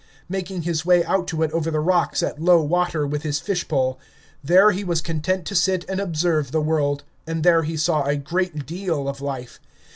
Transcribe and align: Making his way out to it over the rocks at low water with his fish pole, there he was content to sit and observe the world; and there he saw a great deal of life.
Making 0.27 0.63
his 0.63 0.83
way 0.83 1.05
out 1.05 1.27
to 1.27 1.43
it 1.43 1.51
over 1.51 1.69
the 1.69 1.79
rocks 1.79 2.23
at 2.23 2.41
low 2.41 2.59
water 2.63 3.05
with 3.05 3.21
his 3.21 3.39
fish 3.39 3.67
pole, 3.67 3.99
there 4.43 4.71
he 4.71 4.83
was 4.83 4.99
content 4.99 5.45
to 5.45 5.55
sit 5.55 5.85
and 5.87 5.99
observe 6.01 6.51
the 6.51 6.59
world; 6.59 7.03
and 7.27 7.43
there 7.43 7.61
he 7.61 7.77
saw 7.77 8.05
a 8.05 8.15
great 8.15 8.65
deal 8.65 9.07
of 9.07 9.21
life. 9.21 9.59